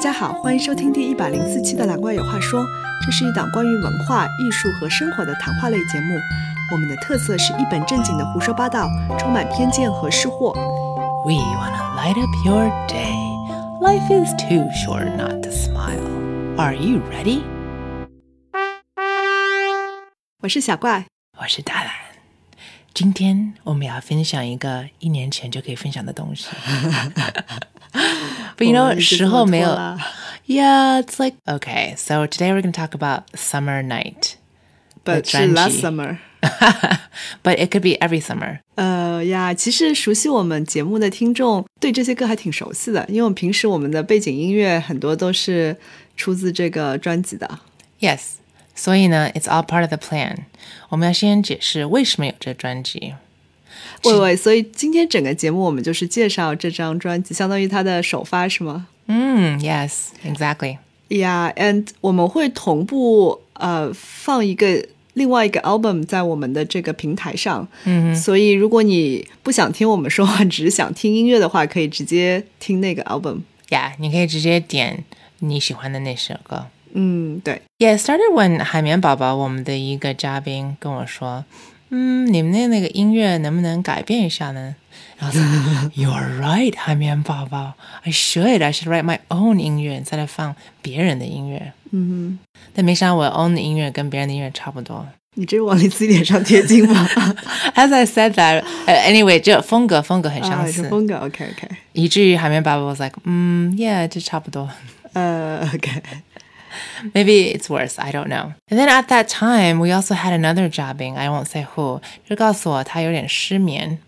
[0.00, 2.64] 家好，欢迎收听第一百零四期的《蓝怪有话说》，
[3.04, 6.18] 这是一档关于文化艺术和生活的谈话类节目。
[6.72, 8.88] 我们的特色是一本正经的胡说八道，
[9.18, 10.54] 充满偏见和失货。
[11.26, 13.12] We want to light up your day.
[13.82, 16.00] Life is too short not to smile.
[16.56, 17.42] Are you ready?
[20.42, 21.04] 我是小怪，
[21.38, 21.92] 我是大蓝。
[22.94, 26.48] 今天我们要分享一个一年前就可以分享的东西。
[28.57, 29.69] But you know, 时候没有。
[30.47, 31.95] Yeah, it's like okay.
[31.97, 34.35] So today we're going to talk about Summer Night.
[35.03, 36.19] But 是 last summer.
[37.41, 38.59] But it could be every summer.
[38.75, 45.75] 呃呀，其实熟悉我们节目的听众对这些歌还挺熟悉的，因为我们平时我们的背景音乐很多都是
[46.15, 47.59] 出自这个专辑的。
[47.99, 48.33] Yes.
[48.75, 50.35] 所以呢，it's all part of the plan.
[50.89, 53.15] 我们要先解释为什么有这专辑。
[54.04, 58.86] 喂喂，所以今天整个节目我们就是介绍这张专辑，相当于它的首发是吗？
[59.06, 60.78] 嗯，Yes, exactly.
[61.08, 67.66] Yeah, and 我们会同步呃放一个另外一个 album 在我们的这个平台上。
[67.84, 73.40] 嗯所以如果你不想听我们说话，只是想听音乐的话，可以直接听那个 album。
[73.68, 75.04] Yeah，你可以直接点
[75.40, 76.66] 你喜欢的那首歌。
[76.92, 77.62] 嗯，对。
[77.78, 81.44] Yeah，started when 海绵宝宝我们的一个嘉宾跟我说，
[81.90, 84.74] 嗯，你们的那个音乐能不能改变一下呢？
[85.18, 85.42] 然后说，
[85.94, 87.74] You're right，海绵宝宝
[88.04, 91.72] ，I should, I should write my own 音乐，instead of 放别人的音乐。
[91.92, 92.38] 嗯
[92.72, 95.06] 但没想到我 own 的音乐跟别人的音乐差不多。
[95.34, 97.08] 你这是往你自己脸上贴金吗？
[97.74, 101.16] As I said that, uh, anyway，就风格风格很啊，相似，是风格。
[101.18, 101.68] OK OK。
[101.92, 104.68] 以至于海绵宝宝 was like，嗯，Yeah，这差不多。
[105.12, 105.90] 呃，OK。
[107.13, 107.97] Maybe it's worse.
[107.97, 108.53] I don't know.
[108.69, 111.17] And then at that time, we also had another jabbing.
[111.17, 112.01] I won't say who.
[112.27, 113.99] 就告诉我他有点失眠。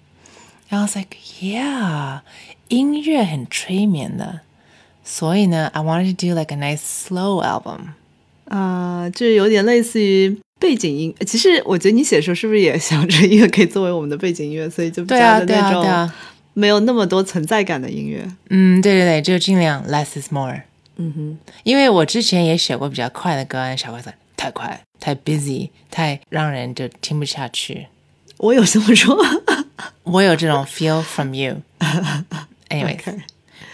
[0.70, 2.22] And I was like, yeah,
[2.68, 4.42] 音乐很催眠的。
[5.06, 7.94] 所以呢，I wanted to do like a nice slow album.
[8.50, 11.16] 啊、就是有点类似于背景音。
[11.26, 16.16] 其实我觉得你写的时候是不是也想着音乐可以作为我们的背景音乐，所以就对啊，加的对啊，那种对啊。
[16.54, 18.28] 没有那么多存在感的音乐。
[18.50, 20.62] 嗯，对对对，就尽量 less is more。
[20.98, 27.88] 嗯哼，因为我之前也写过比较快的歌，小怪说太快、太 busy、太让人就听不下去。
[28.38, 29.18] 我有这么说。
[30.04, 31.62] 我有这种 feel from you.
[32.70, 33.22] Anyways, Okay.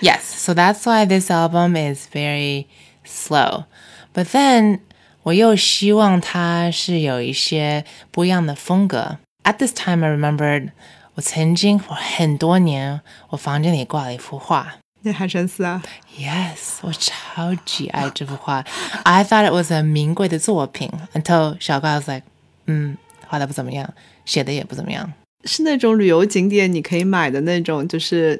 [0.01, 2.65] yes, so that's why this album is very
[3.05, 3.65] slow.
[4.13, 4.79] But then
[5.23, 9.17] 我又希望它是有一些不一样的风格。
[9.43, 10.71] At this time, I remembered
[11.15, 14.75] 我曾经我很多年我房间里挂了一幅画。
[15.08, 15.82] 那韩神寺啊
[16.18, 18.62] ，Yes，我超级爱这幅画。
[19.04, 22.24] I thought it was a 名贵的作品，until 小怪 was like，
[22.66, 22.94] 嗯，
[23.26, 23.88] 画的不怎么样，
[24.26, 25.10] 写的也不怎么样。
[25.44, 28.38] 是那种旅游景点你可以买的那种，就是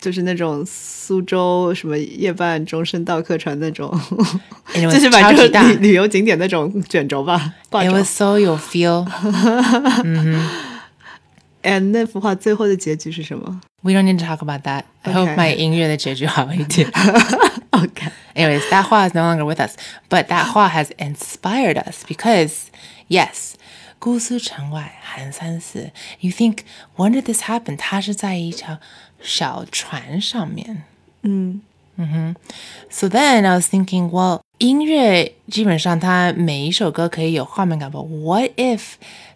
[0.00, 3.88] 就是那种苏州什么夜半钟声到客船那种
[4.74, 7.92] 就是超级大旅旅游景点那种卷轴吧，挂 It 轴。
[7.92, 9.06] was so 有 feel.
[11.62, 14.85] And，那幅画最后的结局是什么 We don't need to talk about that.
[15.03, 15.35] I hope Okay.
[15.35, 16.89] my 音乐的结局好一点。
[17.71, 19.75] ？OK， Anyways, that 画 is no longer with us,
[20.09, 22.67] but that 画 has inspired us because,
[23.09, 23.53] yes,
[23.99, 25.91] 姑苏城外寒山寺.
[26.19, 26.59] You think
[26.95, 27.77] when did this happen?
[27.77, 28.79] 它是在一条
[29.21, 30.83] 小船上面。
[31.23, 31.61] 嗯
[32.90, 38.80] So then I was thinking, well, 音乐基本上它每一首歌可以有画面感，but what if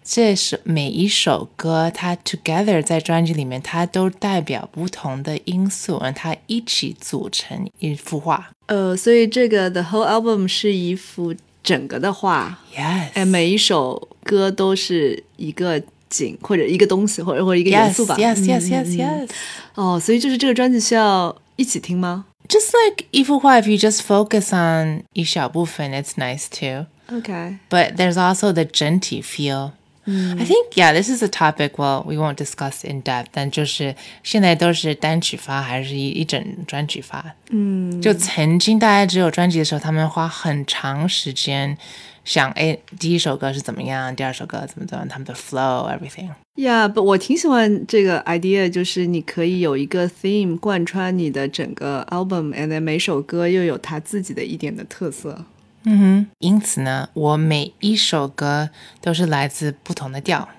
[0.02, 8.50] 这是每一首歌它 together 在专辑里面，它都代表不同的因素，让它一起组成一幅画。
[8.66, 18.14] 呃，所以这个 The Whole Album 是一幅整个的画，Yes，哎，每一首歌都是一个景或者一个东西，或者或者一个元素吧。
[18.16, 19.30] yes 嗯 yes 嗯 yes 嗯 yes。
[19.74, 26.87] 哦，所以就是这个专辑需要一起听吗 Just like 一幅画，if you just focus on 一小部分，it's nice too.
[27.15, 29.71] ？OK， But there's also the 整体 feel.
[30.05, 31.73] I think yeah, this is a topic.
[31.77, 33.27] Well, we won't discuss in depth.
[33.31, 37.23] 但就是现在都是单曲发还是一一整专辑发？
[37.51, 41.77] 嗯，就曾经大家只有专辑的时候，他们花很长时间
[42.23, 46.29] 想，哎，第一首歌是怎么样，第二首歌怎么怎么样，他们的 flow everything.
[46.55, 55.45] 呀，不，我挺喜欢这个 idea，就是你可以有一个 theme 贯穿你的整个 album，and then 每首歌又有它自己的一点的特色。
[55.83, 58.69] 嗯哼，因此呢，我每一首歌
[58.99, 60.49] 都是来自不同的调，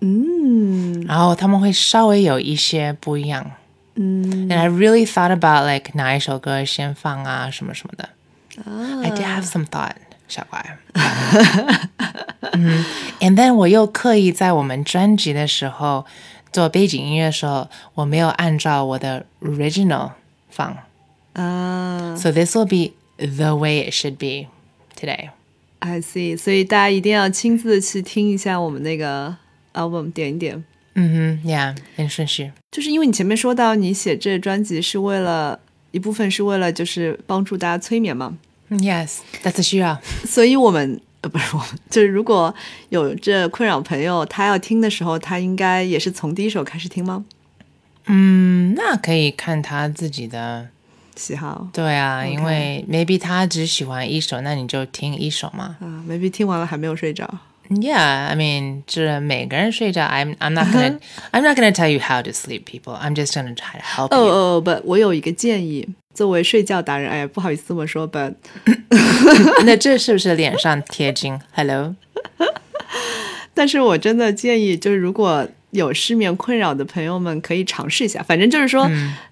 [0.00, 3.50] 嗯然后他们会稍微有一些不一样。
[3.96, 8.08] 嗯 And I really thought about like 哪一首歌先放啊，什么什么的。
[8.64, 9.92] I did have some thought，
[10.27, 10.77] 小怪。
[12.53, 12.85] 嗯
[13.19, 16.05] ，and then 我又刻意在我们专辑的时候
[16.51, 20.11] 做背景音乐的时候，我没有按照我的 original
[20.49, 20.77] 放。
[21.33, 24.47] 啊 So this will be the way it should be
[24.97, 26.37] today.，I see。
[26.37, 29.35] 所以大家一定要亲自去听一下我们那个
[29.73, 30.63] album，点一点。
[30.93, 31.41] Mm-hmm.
[31.43, 35.59] Yeah, in 顺序.就是因为你前面说到你写这专辑是为了
[35.91, 38.37] 一部分是为了就是帮助大家催眠嘛，
[38.69, 42.53] Yes, that's a 需要.所以我们呃不是我们，就是如果
[42.89, 47.25] 有这困扰朋友，他要听的时候，他应该也是从第一首开始听吗？
[48.07, 50.67] 嗯，那可以看他自己的，
[51.15, 55.77] 喜好对啊因为 maybe 他只喜欢一首，那你就听一首嘛。
[55.79, 57.27] 啊，maybe 听完了还没有睡着。
[57.81, 60.97] Yeah, I mean, 这每个人睡觉 I'm I'm not gonna
[61.31, 62.93] I'm not gonna tell you how to sleep, people.
[62.95, 64.31] I'm just gonna try to help 哦 you.
[64.33, 68.33] 哦不，我有一个建议，作为睡觉达人，哎呀，不好意思这么说，but
[69.65, 71.95] 那这是不是脸上贴金？Hello，
[73.53, 78.23] 但是我真的建议，就是如果有失眠困扰的朋友们，可以尝试一下。
[78.23, 78.89] 反正就是说，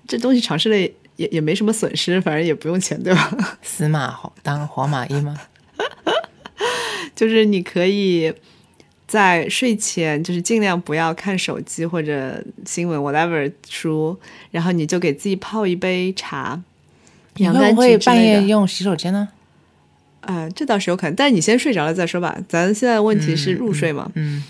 [0.07, 3.31] 这东西尝试了也也也没什么损失，反正也不用钱，对吧？
[3.63, 5.39] 死马当活马医吗？
[7.23, 8.33] 就是你可以
[9.07, 14.17] 在睡前，就是尽量不要看手机或者新闻 whatever 书，
[14.51, 16.61] 然后你就给自己泡一杯茶，
[17.35, 18.21] 你洋甘会不会半。
[18.21, 19.29] 夜用洗手间呢？
[20.19, 22.37] 啊、这倒是有可能，但是你先睡着了再说吧。
[22.47, 24.43] 咱现在问题是入睡嘛，嗯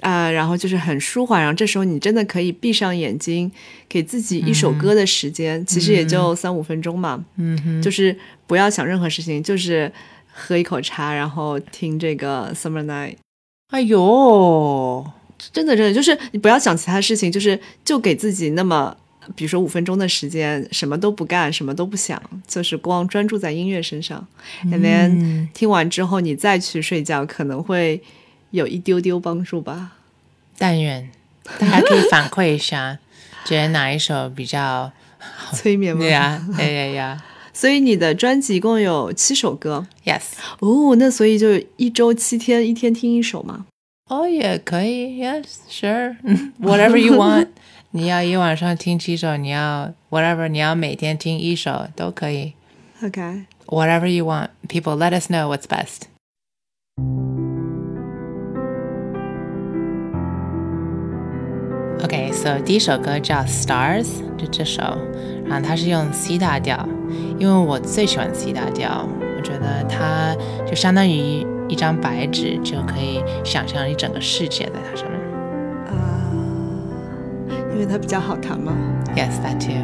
[0.00, 3.50] 啊、然后就是很舒缓，然后这时候你真的可以闭上眼睛，
[3.88, 8.16] 给自己一首歌的时间，其实也就三五分钟嘛，嗯哼，就是
[8.46, 9.90] 不要想任何事情，就是
[10.38, 13.16] 喝一口茶，然后听这个 Summer Night。
[13.70, 15.04] 哎呦，
[15.52, 18.96] 真的，真的就是你不要想其他事情，就是就给自己那么，
[19.34, 24.26] 比如说五分钟的时间，什么都不干，什么都不想，就是光专注在音乐身上。
[24.64, 28.02] And then、嗯听完之后，你再去睡觉，可能会
[28.52, 29.92] 有一丢丢帮助吧。
[30.56, 31.10] 但愿
[31.58, 32.98] 大家可以反馈一下，
[33.44, 34.90] 觉得哪一首比较
[35.52, 36.00] 催眠吗？
[36.00, 37.24] 对呀呀呀呀
[37.58, 40.22] 所以你的专辑一共有七首歌，Yes，
[40.60, 43.66] 哦，那所以就一周七天，一天听一首嘛。
[44.08, 47.48] 哦也可以，Yes，Sure，Whatever you want。
[47.90, 52.52] 你要一晚上听七首，你要 whatever，你要每天听一首都可以。
[53.02, 54.50] OK，Whatever you want.
[54.68, 56.02] People, let us know what's best.
[62.03, 64.07] Okay, so 第一首歌叫 Stars，
[64.37, 64.81] 就这首，
[65.45, 66.87] 然后它是用 C 大调，
[67.39, 69.07] 因为我最喜欢 C 大调，
[69.37, 70.35] 我觉得它
[70.65, 75.19] 就相当于一张白纸，就可以想象一整个世界在它上面。
[75.87, 76.29] 啊、
[77.71, 78.73] 因为它比较好弹嘛。
[79.15, 79.81] Yes, that too.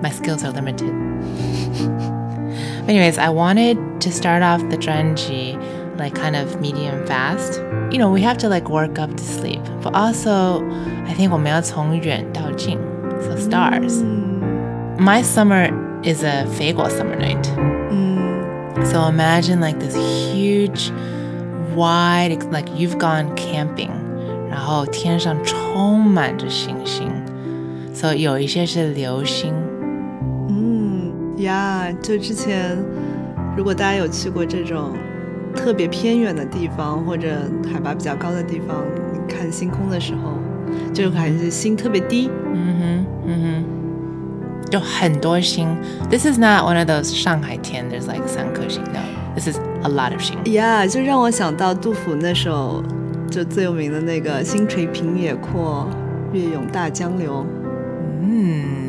[0.00, 0.92] My skills are limited.
[2.86, 5.58] Anyways, I wanted to start off the Drenji
[5.98, 7.60] like kind of medium fast.
[7.90, 10.62] You know, we have to like work up to sleep, but also
[11.06, 12.78] I think 我们要从远到近.
[13.20, 14.02] So stars.
[14.02, 14.40] 嗯
[14.98, 15.72] My summer
[16.02, 17.48] is a 肥国 summer night.
[17.90, 18.18] 嗯
[18.84, 20.92] So imagine like this huge,
[21.74, 23.90] wide, like you've gone camping,
[24.48, 27.10] 然后天上充满着星星。
[27.92, 29.52] So 有一些是流星。
[30.48, 32.76] 嗯呀，就之前
[33.56, 34.96] 如果大家有去过这种
[35.55, 38.83] 特别偏远的地方或者海拔比较高的地方，
[39.13, 40.37] 你看星空的时候，
[40.93, 42.29] 就感觉星特别低。
[42.53, 45.67] 嗯哼，嗯哼，就很多星。
[46.09, 48.99] This is not one of those 上海天 there's like 三颗星 No,
[49.35, 50.37] this is a lot of 星。
[50.43, 52.83] Yeah，就让我想到杜甫那首
[53.29, 55.87] 就最有名的那个“星垂平野阔，
[56.31, 57.45] 月涌大江流
[58.21, 58.82] 嗯。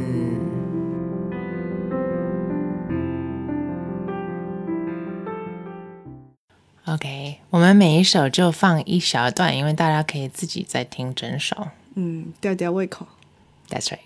[6.86, 13.06] OK，我们每一首就放一小段，因为大家可以自己再听整首。”，嗯，吊吊胃口。
[13.70, 14.00] That's right.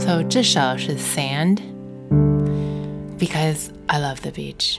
[0.00, 1.58] So 这首是 Sand
[3.20, 4.78] because I love the beach.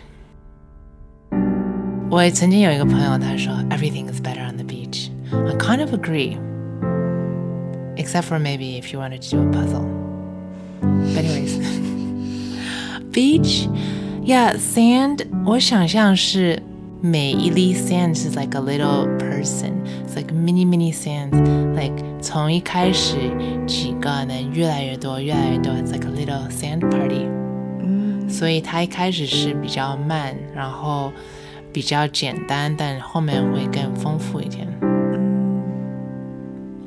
[2.10, 5.13] 我曾经有一个朋友，他说 Everything is better on the beach.
[5.33, 6.39] I kind of agree,
[7.97, 9.87] except for maybe if you wanted to do a puzzle.
[10.81, 11.59] But anyways.
[13.13, 13.69] beach,
[14.23, 15.27] yeah, sand.
[15.45, 16.63] 我想象是
[17.01, 19.73] 每一粒 sand 是 like a little person.
[20.07, 21.37] It's like mini mini sands.
[21.75, 23.17] Like 从一开始
[23.67, 25.73] 几个能越来越多，越来越多。
[25.73, 27.27] It's like a little sand party.
[27.81, 31.13] 嗯所以它一开始是比较慢，然后
[31.73, 34.69] 比较简单，但后面会更丰富一点。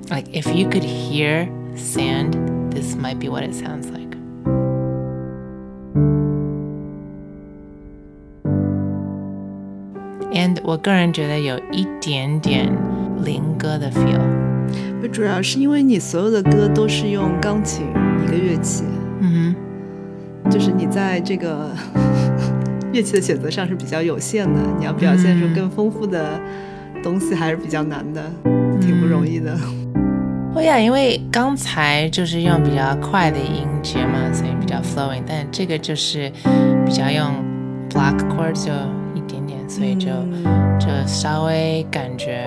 [0.10, 2.36] Like if you could hear sand,
[2.72, 4.18] this might be what it sounds like.
[10.34, 12.72] ，and 我个人觉得有一点点
[13.24, 14.20] 灵歌的 feel。
[15.12, 17.86] 主要是因为你所有的歌都是用钢琴
[18.24, 18.86] 一个乐器，
[19.20, 19.54] 嗯
[20.50, 21.72] 就是你在这个
[22.94, 26.40] 乐器的选择上是比较有限的，你要表现出更丰富的
[27.04, 28.22] 东西还是比较难的，
[28.80, 29.58] 挺不容易的。
[29.58, 29.85] 哼，
[30.57, 36.33] 哦呀，因为刚才就是用比较快的音节嘛，所以比较 flowing，但这个就是
[36.87, 37.31] 比较用
[37.91, 38.73] block chords 就
[39.15, 40.07] 一点点，所以就、
[40.81, 42.47] 就稍微感觉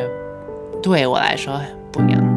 [0.81, 1.61] 对我来说
[1.91, 2.28] 不一样。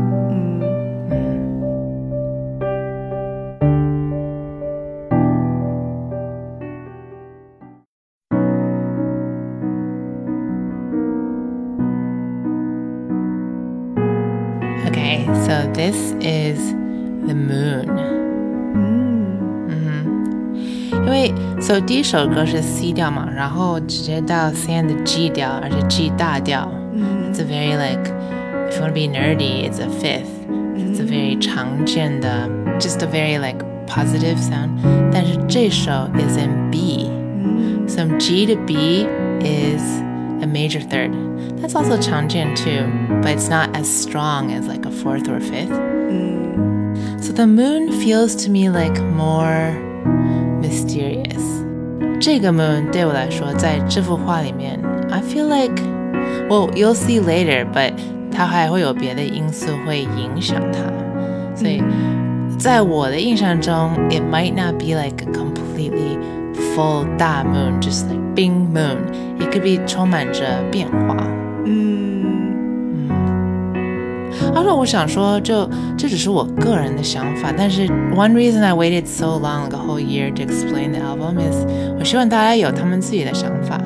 [21.62, 26.69] 为 so 第一首歌是 C 调嘛，然后直接到 C 的 G 调，而且 G 大调。
[26.93, 28.09] 嗯 It's a very like,
[28.69, 30.27] if you want to be nerdy, it's a fifth.
[30.75, 34.69] It's a very 常见的 just a very like positive sound.
[35.12, 37.09] 但是这首 is in B.
[37.09, 39.05] 嗯 So G to B
[39.41, 40.01] is
[40.41, 41.12] a major third.
[41.62, 42.88] That's also 常见 too,
[43.21, 45.71] but it's not as strong as like a fourth or fifth.
[46.09, 49.74] 嗯 So the moon feels to me like more
[50.71, 51.63] mysterious.
[52.19, 55.81] 这个 moon 对我来说，在这幅画里面，I feel like,
[56.50, 57.93] well, you'll see later, but
[58.31, 60.79] 它还会有别的因素会影响它，
[61.55, 61.81] 所以
[62.57, 66.17] 在我的印象中，it might not be like a completely
[66.75, 68.97] full 大 moon, just like bing moon.
[69.39, 71.15] It could be 充满着变化。
[71.65, 72.20] 嗯
[74.54, 81.38] 而且我想说就，这只是我个人的想法，但是 one reason I waited so long, like a whole year to explain the album
[81.38, 81.64] is，
[81.99, 83.80] 我希望大家有他们自己的想法，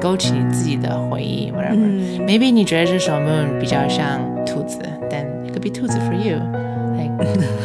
[0.00, 4.78] 勾起你自己的回忆，whatever、嗯 Maybe 你觉得这首 Moon 比较像兔子
[5.10, 6.38] ，then it could be 兔子 for you.
[6.96, 7.10] Like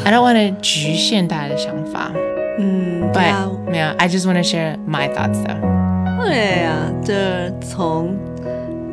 [0.04, 2.12] I don't want to 局限大家的想法
[2.60, 5.60] 嗯，对，but 啊，没有，I just want to share my thoughts though.
[6.20, 8.16] 对呀、这从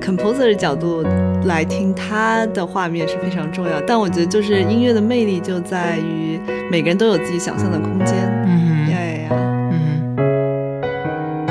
[0.05, 1.03] composer 的角度
[1.47, 3.81] 来听，他的画面是非常重要。
[3.87, 6.39] 但我觉得，就是音乐的魅力就在于
[6.71, 8.15] 每个人都有自己想象的空间。
[8.45, 9.29] 嗯呀呀呀！
[9.31, 11.47] 哼，嗯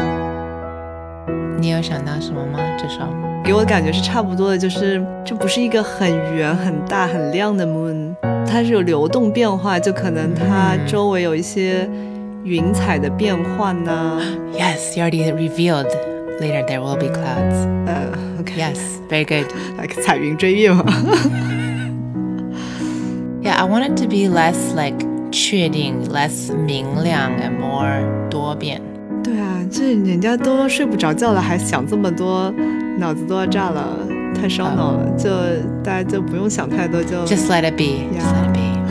[1.26, 2.60] 哼，你有想到什么吗？
[2.78, 3.00] 这首？
[3.44, 8.14] 给我的感觉是差不多的，就是这不是一个很圆、很大、很亮的 moon，
[8.46, 11.90] 它是有流动变化，就可能它嗯周围有一些
[12.44, 14.22] 云彩的变换呐、
[14.54, 16.13] Yes, you already revealed.
[16.41, 17.67] Later there will be clouds.
[17.87, 18.79] 呃，OK， Yes,
[19.09, 19.47] very good.
[19.81, 20.85] like 彩云追月嘛。
[23.43, 24.97] Yeah, I want it to be less like
[25.31, 28.81] 确定 less 明亮 and more 多变。
[29.23, 32.53] 对啊，这人家都睡不着觉了，还想这么多，
[32.99, 33.99] 脑子都要炸了，
[34.41, 35.11] 太烧脑了。
[35.19, 35.29] 就
[35.83, 38.07] 大家就不用想太多，就 Just let it be.
[38.15, 38.33] Just Yeah.
[38.33, 38.82] let it be.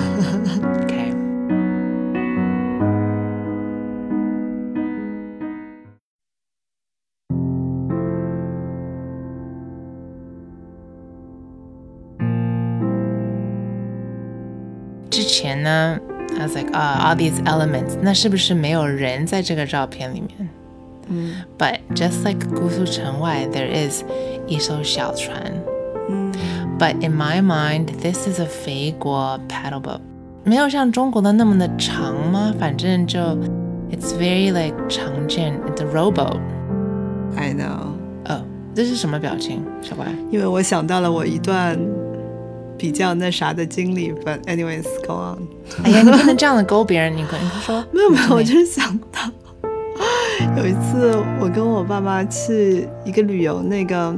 [15.62, 17.98] I was like, ah, all these elements.
[18.02, 20.50] 那是不是没有人在这个照片里面？
[21.10, 24.04] 嗯 But just like 姑苏城外, there is
[24.46, 25.42] 一艘小船。
[26.10, 26.32] 嗯
[26.78, 30.00] But in my mind, this is a 肥国 paddle boat.
[30.44, 32.54] 没有像中国的那么的长吗？
[32.60, 33.20] 反正就
[33.90, 36.40] it's very like 常见，it's a rowboat.
[37.36, 37.88] ，I know，
[38.26, 38.42] 哦，
[38.76, 40.06] 这是什么表情，小乖？
[40.30, 41.78] 因为我想到了我一段
[42.83, 45.39] 比较那啥的经历，but anyways，go on。
[45.85, 49.21] 哎呀，你不能这样的勾别人，你可以说 没有没有，我就是想到
[50.59, 54.13] 有一次我跟我爸妈去一个旅游，那个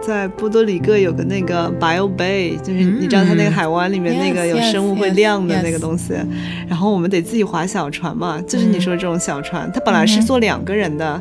[0.00, 6.14] 在波多黎各有个那个 Bio Bay，就是你知道它那个海湾里面那个有生物会亮的那个东西，
[6.66, 11.20] 然后我们得自己划小船嘛，就是你说这种小船，它本来是坐两个人的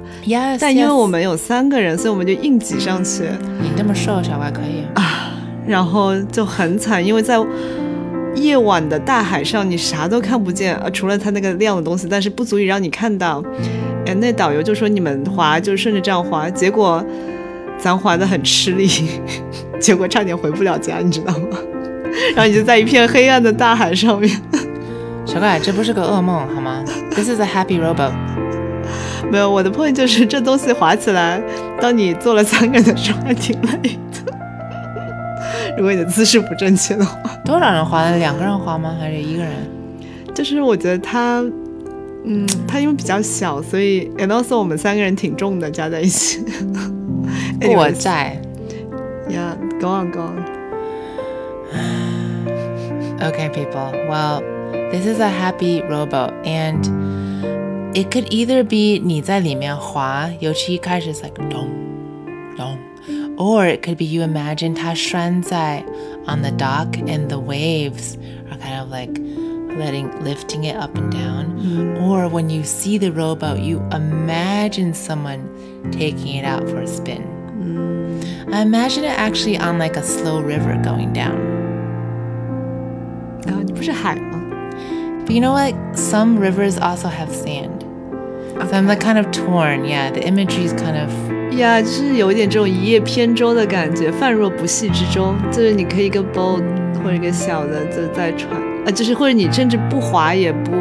[0.62, 3.24] 但因为我们有三个人，所以我们就硬挤上去，
[3.62, 4.86] 你这么瘦，小乖可以。
[5.68, 7.38] 然后就很惨，因为在
[8.36, 13.44] 夜晚的大海上，你啥都看不见，呃，除了它那个亮的东西，但是不足以让你看到。
[14.06, 17.04] 哎，那导游就说你们滑就顺着这样滑，结果
[17.78, 18.88] 咱滑的很吃力，
[19.80, 21.58] 结果差点回不了家，你知道吗？
[22.36, 24.30] 然后你就在一片黑暗的大海上面，
[25.26, 26.84] 小怪，这不是个噩梦好吗
[27.16, 28.12] ？This is a happy rowboat.
[29.32, 31.42] 没有我的 point 就是这东西滑起来，
[31.82, 34.05] 当你坐了三个人的时候还挺累的。
[35.78, 37.20] 如果你的姿势不正确的话。
[37.46, 38.18] 多少人划的？
[38.18, 38.96] 两个人滑吗？
[39.00, 39.54] 还是一个人？
[40.34, 41.44] 就是我觉得他，
[42.26, 46.44] 嗯，他因为比较小，所以 and also 我们三个人挺重的，加在一起。
[47.62, 48.40] 我在。
[49.28, 50.46] Yeah, go on, go on.
[53.20, 53.92] Okay, people.
[54.08, 54.42] Well,
[54.92, 56.86] this is a happy rowboat, and
[57.96, 61.70] it could either be 你在里面滑，尤其一开始 is like dong,
[63.37, 65.85] or it could be you imagine 它拴在
[66.27, 68.17] on the dock, and the waves
[68.51, 69.19] are kind of like
[69.79, 71.99] letting lifting it up and down.
[72.03, 75.49] Or when you see the rowboat, you imagine someone
[75.93, 77.25] taking it out for a spin.
[78.53, 81.39] I imagine it actually on like a slow river going down.
[83.47, 84.43] 啊，你不是海吗？
[85.25, 85.75] But you know what?
[85.95, 87.85] Some rivers also have sand.
[88.59, 89.85] So I'm like kind of torn.
[89.85, 91.11] Yeah, the imagery is kind of
[91.59, 95.35] 呀就是有一点这种一叶扁舟的感觉，泛若不系之舟。
[95.51, 96.63] 就是你可以一个 boat
[97.03, 98.51] 或者一个小的，就在船，
[98.85, 100.73] 呃，就是或者你甚至不划也不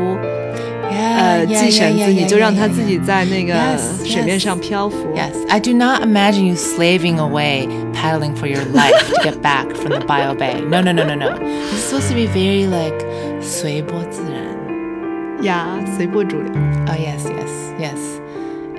[0.91, 3.03] yeah, 呃 yeah, 系绳 yeah, 子， yeah, 你就 yeah, 让它 yeah, 自己 yeah.
[3.03, 4.43] 在那个 Yes, 水面 yes.
[4.43, 4.96] 上漂浮。
[5.15, 9.74] Yes, I do not imagine you slaving away paddling for your life to get back
[9.75, 10.62] from the Bio Bay.
[10.62, 11.29] No, no, no, no, no.
[11.72, 13.05] It's supposed to be very like
[13.41, 16.51] 随波自然.呀，随波逐流。
[16.88, 17.98] Oh yes, yes, yes.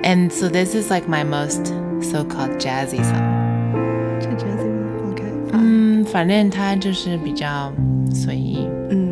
[0.03, 1.73] And so this is like my most
[2.05, 3.21] so-called jazzy song.
[4.19, 5.11] 这 jazzy 吗？
[5.11, 7.71] OK，嗯，反正它就是比较
[8.13, 8.67] 随意。
[8.89, 9.11] 嗯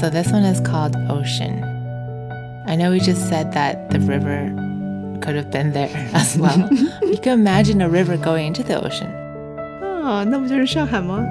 [0.00, 1.62] So this one is called Ocean.
[2.66, 4.50] I know we just said that the river
[5.22, 6.68] could have been there as well.
[7.02, 9.08] you can imagine a river going into the ocean.
[10.04, 11.24] 啊，那不就是上海吗？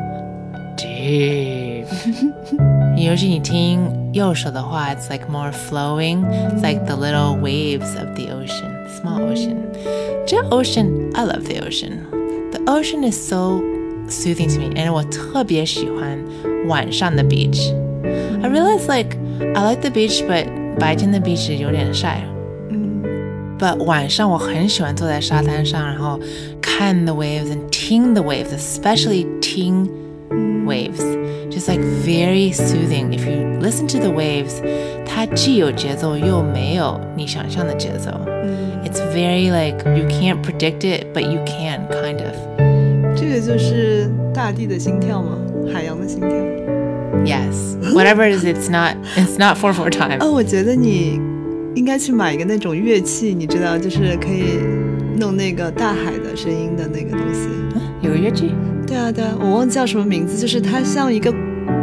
[0.77, 1.85] Deep.
[2.95, 6.23] 尤其你 听右手的话, it's like more flowing.
[6.25, 9.57] It's like the little waves of the ocean, small ocean.
[10.25, 11.99] 这 ocean, I love the ocean.
[12.51, 13.61] The ocean is so
[14.07, 16.17] soothing to me, and 我特别喜欢
[16.67, 17.73] 晚上的 beach.
[18.41, 19.17] I realize like
[19.55, 20.47] I like the beach, but
[20.79, 22.23] 白天的 beach 有点晒。
[23.59, 26.19] But 晚上我很喜欢坐在沙滩上，然后
[26.61, 29.89] 看 the waves and 听 the waves, especially 听
[30.67, 31.01] waves.
[31.49, 33.13] Just like very soothing.
[33.13, 34.61] If you listen to the waves,
[35.05, 38.11] 它既有节奏又没有你想象的节奏。
[38.83, 42.35] It's very like you can't predict it, but you can kind of.
[43.15, 45.37] 这个就是大地的心跳吗？
[45.71, 46.29] 海洋的心跳。
[47.23, 47.77] Yes.
[47.93, 50.17] Whatever it is, it's not it's not 4 4 time.
[50.19, 51.19] 哦，我觉得你
[51.75, 54.59] 应该去买一个那种乐器，你知道，就是可以
[55.19, 57.47] 弄那个大海的声音的那个东西。
[58.01, 58.51] 有乐器？
[58.88, 61.30] 对啊，对啊，我忘记叫什么名字，就是它像一个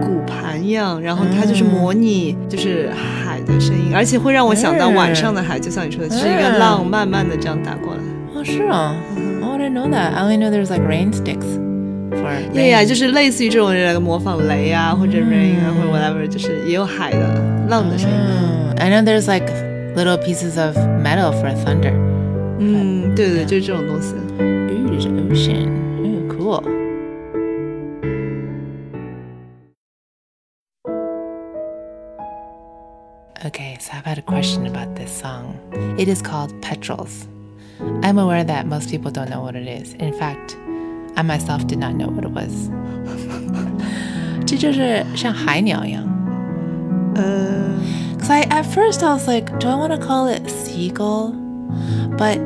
[0.02, 8.00] 鼓盘一样，然后它就是模拟就是海的声音，而且会让我想到晚上的海，就像你说的，就是一个浪慢慢的这样打过来。
[8.34, 8.96] 哦，是哦。
[9.44, 10.14] Oh, I didn't know that.
[10.14, 11.46] I only know there's like rain sticks
[12.12, 12.86] for 对呀、rain.
[12.88, 17.20] 就是类似于这种人模仿雷啊，或者 rain 啊，或者 whatever，就是也有海的
[17.70, 18.16] 浪的声音。
[18.18, 19.46] Mm, I know there's like
[19.96, 21.94] little pieces of metal for thunder.
[22.60, 24.16] 嗯，对对，就是这种东西。
[24.40, 24.66] Ooh,
[33.47, 35.59] Okay, so I've had a question about this song.
[35.99, 37.27] It is called Petrels.
[38.03, 39.95] I'm aware that most people don't know what it is.
[39.95, 40.57] In fact,
[41.17, 42.69] I myself did not know what it was.
[44.47, 46.05] 这就是像海鸟一样。
[47.15, 47.71] 呃，
[48.19, 51.33] Cause I at first I was like, do I want to call it seagull?
[52.19, 52.39] But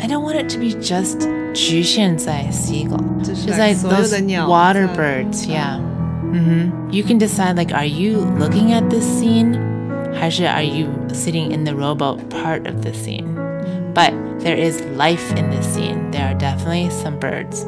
[0.00, 1.20] I don't want it to be just
[1.54, 3.22] 局限在 seagull.
[3.22, 5.78] 就是 It's like like 所有 those 的鸟 water 在 birds, yeah.
[6.32, 9.56] hmm You can decide like, are you looking at this scene?
[10.16, 13.26] 还是 are you sitting in the rowboat part of the scene?
[13.94, 16.10] But there is life in this scene.
[16.10, 17.66] There are definitely some birds.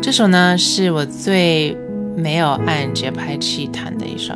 [0.00, 1.76] 这首呢是我最
[2.16, 4.34] 没有按节拍器弹的一首，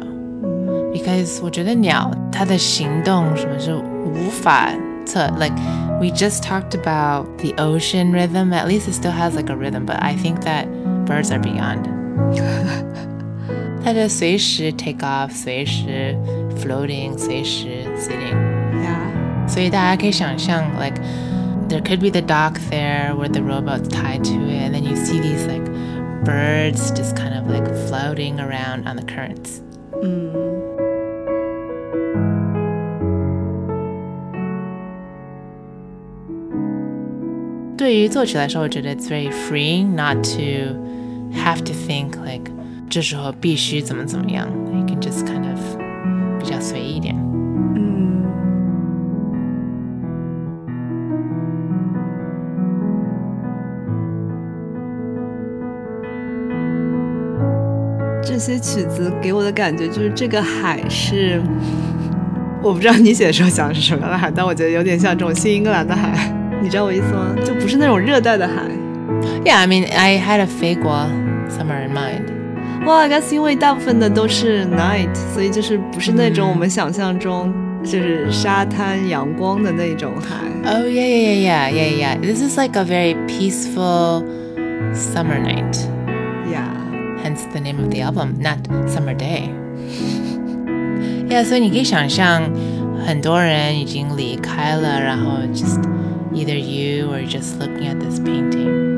[0.93, 4.71] because 我觉得鸟它的行动什么是无法
[5.07, 5.55] 测，like
[6.01, 8.53] we just talked about the ocean rhythm.
[8.53, 10.67] At least it still has like a rhythm, but I think that
[11.07, 11.89] birds are beyond.
[13.85, 16.17] 它的随时 take off，随时
[16.59, 18.37] floating，随时 sitting。
[18.83, 19.01] 呀，
[19.49, 21.01] 所以大家可以想象，like
[21.69, 24.95] there could be the dock there where the rowboat's tied to it, and then you
[24.97, 25.65] see these like
[26.25, 29.61] birds just kind of like floating around on the currents.
[30.03, 30.23] 嗯，
[37.77, 40.77] 对于作曲来说，我觉得 it's very freeing not to
[41.33, 42.51] have to think like
[42.96, 44.48] 这时候必须怎么怎么样。
[44.72, 45.60] You can just kind of
[46.40, 47.14] 比较随意一点。
[47.76, 48.24] 嗯，
[58.26, 61.42] 《这些曲子给我的感觉就是这个海是，
[62.64, 67.36] 我不知道你写的时候想的是什么样的海，但我觉得有点像这种新英格兰的海， 你知道我意思吗？
[67.44, 68.64] 就不是那种热带的海。
[69.44, 71.10] Yeah, I mean, I had a 飞国
[71.50, 72.45] summer in mind.
[72.85, 77.53] Well, I guess 因为大部分的都是 night，所以就是不是那种我们想象中
[77.85, 80.37] 就是沙滩阳光的那种海。
[80.65, 82.21] Oh yeah, yeah, yeah, yeah, yeah, yeah.
[82.21, 84.25] This is like a very peaceful
[84.95, 85.77] summer night.
[86.51, 86.69] Yeah.
[87.23, 89.51] Hence the name of the album, not Summer Day.
[91.29, 92.43] yeah, 所以你可以想象，
[93.07, 95.81] 很多人已经离开了，然后 just
[96.33, 98.94] either you or just looking at this painting.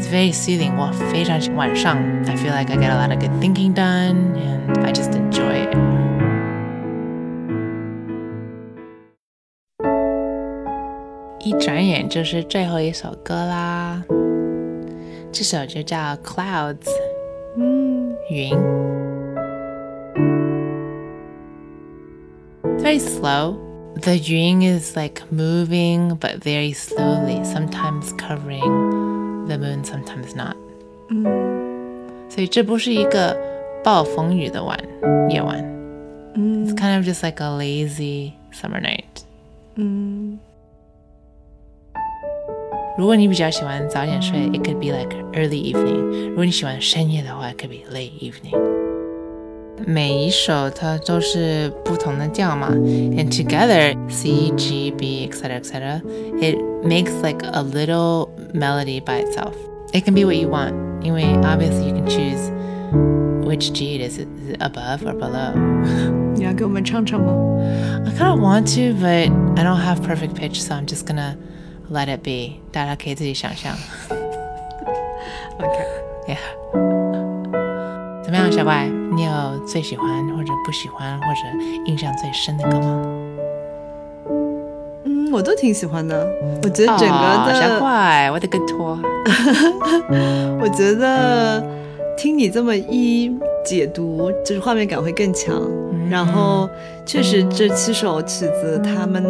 [0.00, 0.76] It's very soothing.
[0.76, 5.12] 我非常喜欢晚上 I feel like I get a lot of good thinking done and I just
[5.12, 5.76] enjoy it.
[11.40, 14.02] 一转眼就是最后一首歌啦，
[15.30, 16.76] 这首就叫《Clouds》。
[17.56, 18.52] 嗯云。
[22.64, 23.56] It's very slow.
[24.02, 28.99] The 云 is like moving but very slowly, sometimes covering
[29.50, 30.56] the moon, sometimes not.
[31.10, 31.24] 嗯
[32.28, 33.36] 所以这不是一个
[33.84, 34.78] 暴风雨的晚
[35.30, 35.58] 夜晚。
[36.34, 39.04] 嗯 It's kind of just like a lazy summer night.
[39.76, 40.38] 嗯
[42.98, 46.30] 如果你比较喜欢早点睡，it could be like early evening。
[46.30, 48.79] 如果你喜欢深夜的话，it could be late evening。
[49.86, 56.00] 每一首它都是不同的调嘛，and together C G B etc etc
[56.40, 59.52] it makes like a little melody by itself.
[59.92, 62.50] It can be what you want，因为 obviously you can choose
[63.46, 64.18] which G it is.
[64.18, 65.52] Is it above or below?
[66.34, 67.32] 你要给我们唱唱吗
[68.04, 71.36] I kind of want to, but I don't have perfect pitch, so I'm just gonna
[71.90, 72.60] let it be.
[72.72, 73.74] 大家可以自己想象。
[75.58, 75.78] ？OK，
[76.28, 76.38] Yeah.
[78.22, 78.99] 怎么样，小怪？
[79.21, 81.41] 你有最喜欢或者不喜欢或者
[81.85, 83.05] 印象最深的歌吗？
[85.05, 86.27] 嗯，我都挺喜欢的。
[86.63, 88.97] 我觉得整个哦的，小怪，What a good tour！
[90.59, 91.63] 我觉得
[92.17, 93.31] 听你这么一
[93.63, 95.61] 解读，就是画面感会更强。
[96.09, 96.67] 然后
[97.05, 99.23] 确实这七首曲子，他们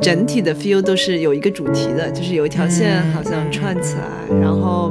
[0.00, 4.90] 整体的 feel 都是有一个主题的，就是有一条线嗯好像串起来，然后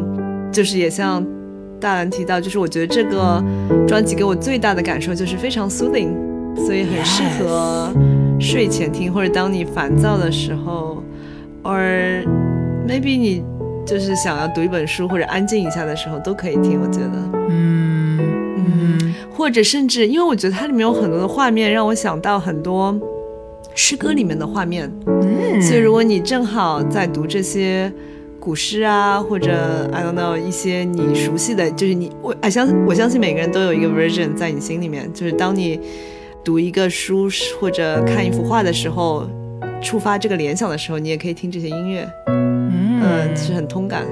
[0.52, 1.26] 就是也像
[1.84, 3.44] 大兰提到，就是我觉得这个
[3.86, 6.14] 专辑给我最大的感受就是非常 soothing，
[6.56, 7.94] 所以很适合
[8.40, 11.04] 睡前听，或者当你烦躁的时候
[11.64, 12.24] ，or
[12.88, 13.44] maybe 你
[13.86, 17.12] 就是想要读一本书或者安静一下的时候都可以听，我觉得。
[17.50, 18.18] 嗯
[18.56, 22.98] 嗯或者甚至，因为我觉得它里面有很多的画面，让我想到很多
[23.76, 24.90] 诗歌里面的画面。
[25.06, 27.92] 嗯所以，如果你正好在读这些
[28.43, 35.81] 古诗啊，或者 I don't know 一些你熟悉的，就是你我我相我相信每个人都有一个 version 在你心里面，就是当你
[36.45, 37.29] 读一个书
[37.61, 39.29] 或者看一幅画的时候，
[39.83, 44.05] 触发这个联想的时候，你也可以听这些音乐，嗯，嗯是很通感。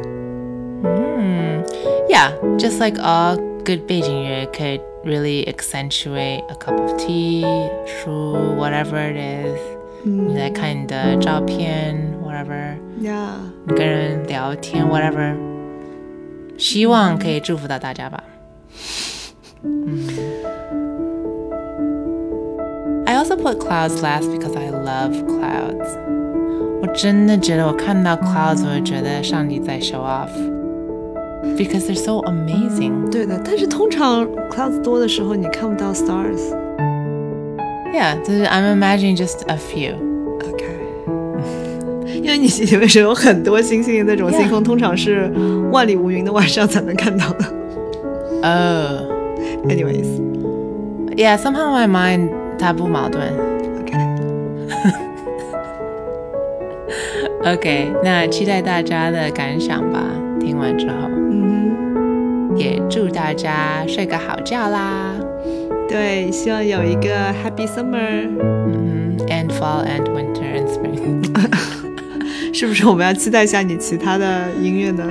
[0.85, 1.62] 嗯，
[2.09, 7.44] Yeah, just like all good 背景乐 could really accentuate a cup of tea,
[7.87, 9.59] 书 whatever it is.
[10.05, 13.35] 你在看你的照片，whatever， 呀、
[13.66, 15.35] 你跟人聊天，whatever，
[16.57, 18.22] 希望可以祝福到大家吧。
[19.62, 20.09] 嗯。
[23.07, 25.88] I also put clouds last because I love clouds。
[26.83, 33.09] 我真的觉得我看到 clouds，我就觉得上帝在 show off。Because they're so amazing.
[33.11, 36.52] 对的，但是通常 clouds 多的时候，你看不到 stars。
[37.94, 39.94] Yeah, 就是 I'm imagining just a few.
[42.21, 45.31] 因为你里面是有很多星星的那种星空，通常是
[45.71, 47.45] 万里无云的晚上才能看到的。
[48.43, 49.12] Oh.
[49.69, 53.21] Anyways，OK，、Yeah, somehow my mind 它不矛盾。
[57.43, 60.03] OK，那期待大家的感想吧。
[60.39, 60.93] 听完之后，
[61.31, 65.13] 嗯也祝大家睡个好觉啦。
[65.88, 68.27] 对，希望有一个 Happy Summer。
[68.39, 71.31] 嗯，and fall and winter and spring
[72.61, 75.05] 是不是我们要期待一下你其他的音乐呢？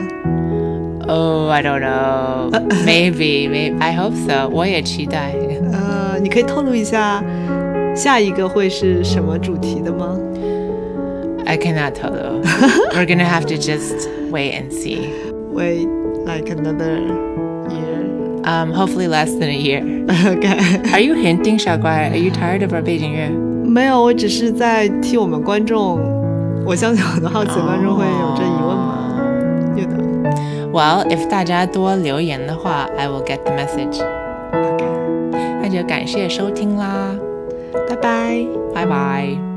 [1.07, 2.49] Oh, I don't know.
[2.83, 3.77] Maybe, maybe.
[3.79, 4.49] I hope so.
[4.49, 5.35] 我也期待。
[5.71, 7.23] 呃，你可以透露一下
[7.95, 10.17] 下一个会是什么主题的吗？
[11.45, 12.41] I cannot tell though.
[12.93, 15.11] We're gonna have to just wait and see.
[15.53, 15.87] Wait
[16.25, 16.97] like another
[17.69, 18.41] year.
[18.43, 19.83] Um, hopefully less than a year.
[20.09, 22.09] OK， Are you hinting, 小怪?
[22.09, 23.29] Are you tired of our 背景乐？
[23.63, 25.99] 没有，我只是在替我们观众，
[26.64, 29.08] 我相信很多好奇的观众会有这疑问吧。
[29.76, 29.96] 有的。
[30.72, 34.00] Well, if 大家多留言的话, I will get the message.
[34.52, 34.84] OK，
[35.62, 37.14] 那就感谢收听啦，
[37.88, 38.46] 拜拜。
[38.72, 39.49] 拜拜。